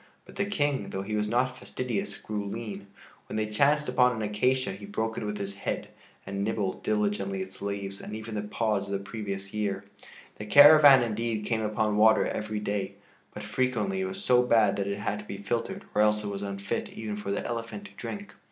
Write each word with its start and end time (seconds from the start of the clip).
But 0.25 0.35
the 0.35 0.47
King, 0.47 0.89
though 0.89 1.03
he 1.03 1.15
was 1.15 1.27
not 1.27 1.59
fastidious, 1.59 2.17
grew 2.17 2.45
lean. 2.47 2.87
When 3.27 3.35
they 3.35 3.45
chanced 3.45 3.87
upon 3.87 4.15
an 4.15 4.23
acacia 4.23 4.71
he 4.71 4.87
broke 4.87 5.15
it 5.15 5.23
with 5.23 5.37
his 5.37 5.57
head, 5.57 5.89
and 6.25 6.43
nibbled 6.43 6.81
diligently 6.81 7.43
its 7.43 7.61
leaves 7.61 8.01
and 8.01 8.15
even 8.15 8.33
the 8.33 8.41
pods 8.41 8.87
of 8.87 8.93
the 8.93 8.97
previous 8.97 9.53
year. 9.53 9.83
The 10.37 10.45
caravan 10.47 11.03
indeed 11.03 11.45
came 11.45 11.61
upon 11.61 11.97
water 11.97 12.25
every 12.25 12.59
day, 12.59 12.95
but 13.31 13.43
frequently 13.43 14.01
it 14.01 14.05
was 14.05 14.23
so 14.23 14.41
bad 14.41 14.75
that 14.77 14.87
it 14.87 14.97
had 14.97 15.19
to 15.19 15.25
be 15.25 15.37
filtered 15.37 15.85
or 15.93 16.01
else 16.01 16.23
it 16.23 16.29
was 16.29 16.41
unfit 16.41 16.89
even 16.93 17.15
for 17.15 17.29
the 17.29 17.45
elephant 17.45 17.85
to 17.85 17.91
drink. 17.95 18.33